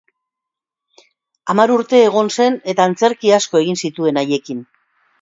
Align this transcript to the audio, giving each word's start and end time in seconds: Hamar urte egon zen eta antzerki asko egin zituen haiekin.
Hamar 1.51 1.75
urte 1.75 2.01
egon 2.07 2.33
zen 2.39 2.59
eta 2.75 2.91
antzerki 2.93 3.35
asko 3.41 3.65
egin 3.65 3.81
zituen 3.87 4.23
haiekin. 4.25 4.69